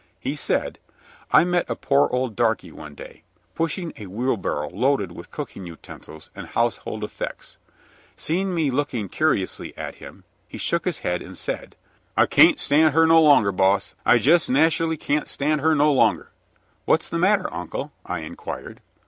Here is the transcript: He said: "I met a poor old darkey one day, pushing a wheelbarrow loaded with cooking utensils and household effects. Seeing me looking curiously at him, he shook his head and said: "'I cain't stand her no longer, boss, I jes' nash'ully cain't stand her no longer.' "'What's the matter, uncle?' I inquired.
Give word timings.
He 0.19 0.33
said: 0.33 0.79
"I 1.29 1.43
met 1.43 1.69
a 1.69 1.75
poor 1.75 2.09
old 2.11 2.35
darkey 2.35 2.71
one 2.71 2.95
day, 2.95 3.21
pushing 3.53 3.93
a 3.97 4.07
wheelbarrow 4.07 4.71
loaded 4.71 5.11
with 5.11 5.29
cooking 5.29 5.67
utensils 5.67 6.31
and 6.33 6.47
household 6.47 7.03
effects. 7.03 7.57
Seeing 8.17 8.55
me 8.55 8.71
looking 8.71 9.09
curiously 9.09 9.77
at 9.77 9.93
him, 10.01 10.23
he 10.47 10.57
shook 10.57 10.85
his 10.85 10.97
head 11.05 11.21
and 11.21 11.37
said: 11.37 11.75
"'I 12.17 12.25
cain't 12.25 12.59
stand 12.59 12.95
her 12.95 13.05
no 13.05 13.21
longer, 13.21 13.51
boss, 13.51 13.93
I 14.03 14.15
jes' 14.15 14.49
nash'ully 14.49 14.97
cain't 14.99 15.27
stand 15.27 15.61
her 15.61 15.75
no 15.75 15.93
longer.' 15.93 16.31
"'What's 16.85 17.07
the 17.07 17.19
matter, 17.19 17.47
uncle?' 17.53 17.91
I 18.03 18.21
inquired. 18.21 18.81